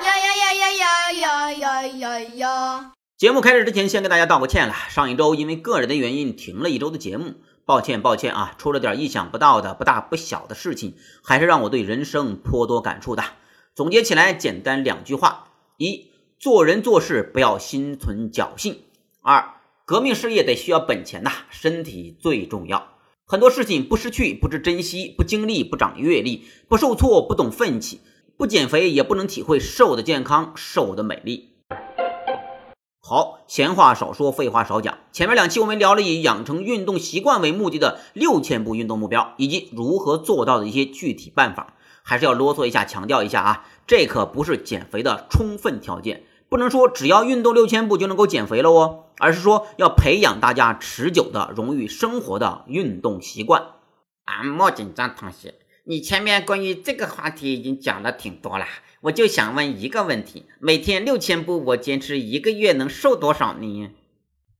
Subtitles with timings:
[0.00, 4.74] 呀呀呀呀呀呀呀呀节目开始之前，先跟大家道个歉了。
[4.90, 10.94] 上一周因为个人的原因停了一周的节目，抱歉抱歉啊，出了点意想不到的不大不小的事情，
[11.24, 13.24] 还是让我对人生颇多感触的。
[13.74, 15.48] 总结起来，简单两句话：
[15.78, 18.74] 一、做人做事不要心存侥幸；
[19.20, 19.54] 二、
[19.84, 22.92] 革命事业得需要本钱呐，身体最重要。
[23.26, 28.00] 很多事情不失去，不知珍惜，不经历，不长阅历，不受挫，不懂奋起，
[28.38, 31.56] 不减肥也不能体会瘦的健康，瘦的美丽。
[33.02, 34.98] 好，闲话少说，废话少讲。
[35.10, 53.62] 前面两期我们聊了以养成运动习惯为目的的六千步运动目标，以及如何做到的一些具体办法，还是要啰嗦一下，强调一下啊，这可不是减肥的充分条件，不能说只要运动六千步就能够减肥了哦，而是说要培养大家持久的融于生活的运动习惯。
[54.26, 55.54] 啊，莫紧张，同学，
[55.90, 58.66] 你前面关于这个话题已经讲了挺多了。
[59.00, 63.88] 我就想问一个问题：每天六千步，我坚持一个月能瘦多少呢？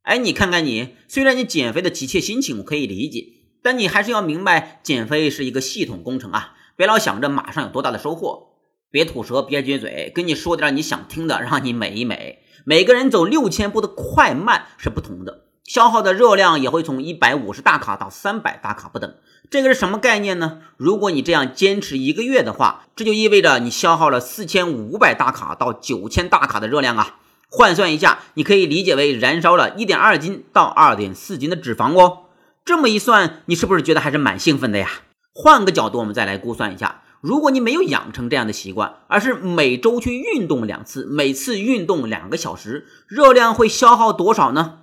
[0.00, 3.26] 哎，你看看你，虽然你减肥的急切心情我可以理解，
[3.62, 6.54] 但你还是要明白，减肥是一个系统工程啊！
[6.76, 8.54] 别老想着马上有多大的收获，
[8.90, 12.38] 别吐舌，别撅嘴，跟你说点你想听的，让你美一美。
[12.64, 15.47] 每个人走六千步的快慢是不同的。
[15.68, 19.14] 消耗的热量也会从一百五十大卡到三百大卡不等，
[19.50, 20.60] 这个是什么概念呢？
[20.78, 27.16] 如果你这样坚持一个月的话，这就意味着你消耗了四千五百大卡到九千大卡的热量啊！
[27.50, 32.20] 换算一下，你可以理解为燃烧了一点二斤到二点四斤的脂肪哦。
[32.64, 34.88] 这么一算，你是不是觉得还是蛮兴奋的呀？
[35.34, 44.78] 换个角度，我们再来估算一下，如果你没有养成这样的习惯，而是每周去运动两次，每次运动两个小时，热量会消耗多少呢？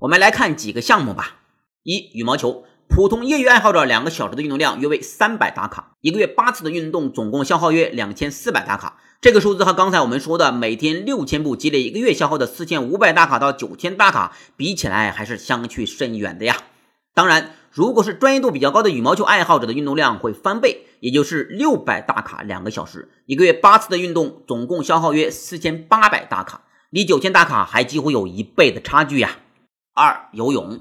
[0.00, 1.36] 我们来看几个项目吧。
[1.82, 8.98] 一、羽毛球，普通业余爱好者两个小时的运动量约为三百大卡，一个月八次的运动，总共消耗约两千四百大卡。
[9.20, 16.56] 这个数字和刚才我们说的每天六千步积累一个月消耗的四千五百大卡到九千大卡比起来，还是相去甚远的呀。
[17.12, 29.36] 当然，如果是专业度比较高的羽毛球爱好者的运动量会翻倍，也就是六百大卡两个小时，一个月八次的运动，总共消耗约四千八百大卡，离九千大卡还几乎有一倍的差距呀。
[30.00, 30.80] 二游泳，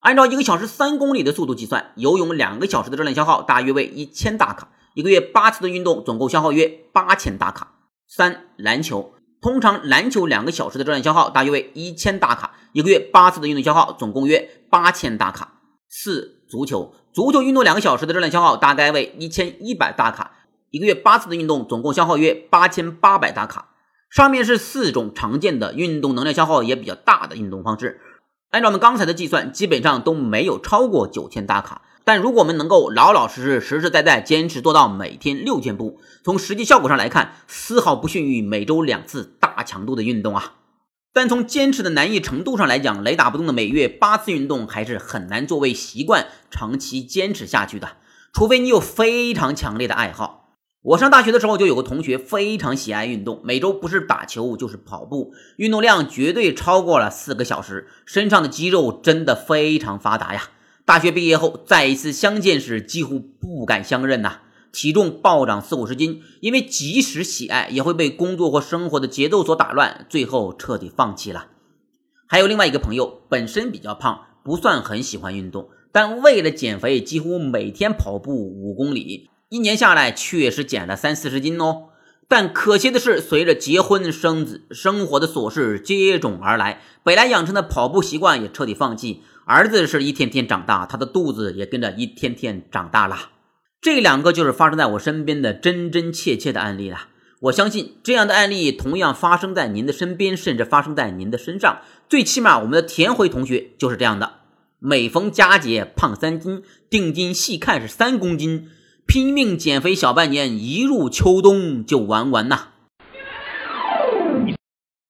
[0.00, 7.72] 按照一个小时三公里的速度计算，游泳两个小时的热量消耗大约为一千大卡，一个月八次的运动，总共消耗约八千大卡。
[8.06, 15.54] 三篮球，通常篮球两个小时的热量消耗大约为一千大卡，一个月八次的运动消耗总共约八千大卡。
[15.88, 20.32] 四足球，足球运动两个小时的热量消耗大概为一千一百大卡，
[20.68, 23.70] 一个月八次的运动总共消耗约八千八百大卡。
[24.10, 27.98] 上面是四种常见的运动能量消耗也比较大的运动方式。
[28.52, 31.80] 按照我们刚才的计算，基本上都没有超过九千大卡。
[32.04, 40.56] 但如果我们能够老老实实、实实在在坚持做到每天六千步，从实际效果上来看，丝毫不逊于每周两次大强度的运动啊。
[41.14, 47.96] 但从坚持的难易程度上来讲，雷打不动的每月八次运动还是很难作为习惯长期坚持下去的，
[48.34, 50.41] 除非你有非常强烈的爱好。
[50.82, 60.50] 我上大学的时候就有个同学非常喜爱运动，每周不是打球就是跑步，运动量绝对超过了四个小时，身上的肌肉真的非常发达呀。
[60.84, 64.40] 大学毕业后再一次相见时，几乎不敢相认呐，
[64.72, 71.46] 体重暴涨四五十斤，因为即使喜爱也会被工作或生活的节奏所打乱，最后彻底放弃了。
[72.26, 79.28] 还有另外一个朋友，本身比较胖，不算很喜欢运动，但为了减肥，几乎每天跑步五公里。
[79.52, 81.90] 一年下来确实减了三四十斤哦，
[82.26, 89.20] 但可惜的是，随着结婚生子，生活的琐事接踵而来，本来养成的跑步习惯也彻底放弃。
[89.44, 93.28] 儿子是一天天长大，他的肚子也跟着一天天长大了。
[93.82, 97.08] 这两个就是发生在我身边的真真切切的案例了。
[97.40, 101.82] 我相信这样的案例同样发生在您的身边，甚至发生在您的身上。
[102.08, 104.36] 最起码我们的田辉同学就是这样的，
[104.78, 108.70] 每逢佳节胖三斤，定睛细看是三公斤。
[109.06, 112.68] 拼命减肥小半年，一入秋冬就玩完呐。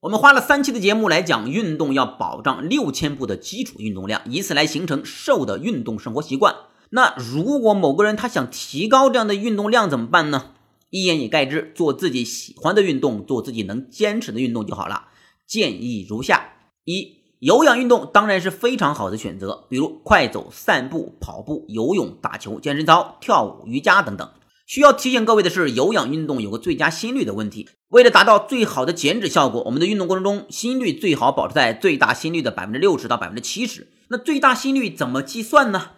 [0.00, 6.54] 我们花了三期的节目来讲运动，要保障六千步的基础运动量，以此来形成瘦的运动生活习惯。
[6.90, 10.52] 那如果某个人他想提高这样的运动量怎么办呢？
[10.90, 15.08] 一言以概之，做自己喜欢的运动，做自己能坚持的运动就好了。
[15.46, 16.52] 建议如下：
[16.84, 17.15] 一。
[17.38, 24.28] 有氧运动当然是非常好的选择，比如快走、散步、跑步、游泳、打球、健身操、跳舞、瑜伽等等。
[24.66, 27.68] 需要提醒各位的是，有氧运动有个最佳心率的问题。
[27.88, 33.86] 为了达到最好的减脂效果，我们的运动过程中心率最好保持在最大心率的百分之六十到百分之七十。
[34.08, 35.90] 那最大心率怎么计算呢？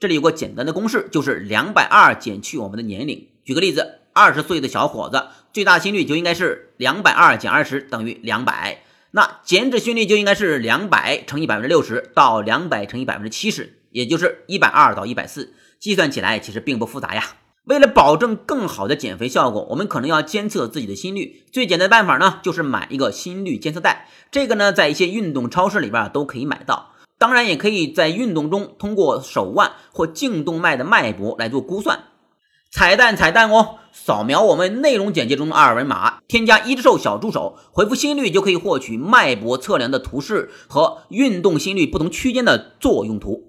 [0.00, 3.28] 这里有个简单的公式，就是两百二减去我们的年龄。
[3.44, 8.82] 举个例子，二十岁的小伙子最大心率就应该是两百二减二十等于两百。
[9.16, 15.54] 那减脂心率就应该是两百乘以百分之六十到两百乘以百分之七十，也就是一百二到一百四。
[15.80, 17.22] 计算起来其实并不复杂呀。
[17.64, 21.46] 为了保证更好的减肥效果，我们可能要监测自己的心率。
[21.50, 24.06] 最简单的办法呢，就是买一个心率监测带。
[24.30, 26.92] 这个呢，在一些运动超市里边都可以买到。
[27.16, 32.00] 当然，也可以在运动中通过手腕或颈动脉的脉搏来做估算。
[32.76, 33.76] 彩蛋彩蛋哦！
[33.90, 43.44] 扫描我们内容简介中的二维码，添加一只兽小助手，回复心率就可以获取脉搏测量的图示和运动心率不同区间的作用图。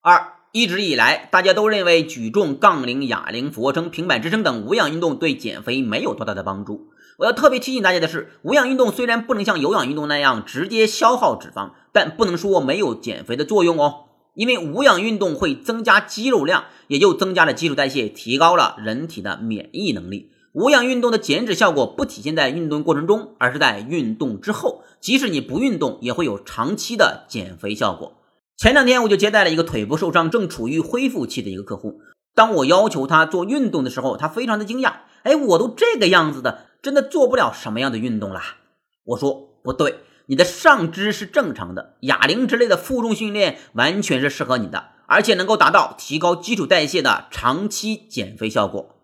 [0.00, 6.92] 二，一直以来大家都认为举重、杠铃、哑铃、俯卧撑、平板支撑等无氧运动对减肥没有多大的帮助。
[7.18, 14.04] 我要特别提醒大家的是，无氧运动虽然不能像有氧运动那样直接消耗脂肪，但不能说没有减肥的作用哦。
[14.34, 20.30] 因为无氧运动会增加肌肉量，也就增加了基础代谢，提高了人体的免疫能力。
[20.52, 24.82] 无氧运动的减脂效果不体现在运动过程中，而是在运动之后。
[25.00, 28.12] 即使你不运动，也会有长期的减肥效果。
[28.56, 32.00] 前两天我就接待了一个腿部受伤、正处于恢复期的一个客户。
[32.34, 34.92] 当我要求他做运动的时候，他非常的惊讶
[35.24, 38.56] ：“哎，我都这个样子的，真的做不了什么样的运动啦？”
[39.04, 39.96] 我说：“不对。”
[40.26, 48.94] 你的上肢是正常的，哑铃之类的负重训练完全是适合你的，而且能够达到提高基础代谢的长期减肥效果。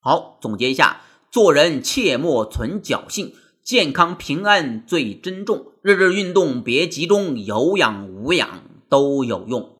[0.00, 1.00] 好，总结一下，
[1.32, 3.34] 做人切莫存侥幸，
[3.64, 5.72] 健康平安最珍重。
[5.82, 9.74] 日日运动别集中，有氧无氧都有用。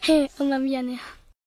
[0.00, 0.96] 嘿，我那边呢？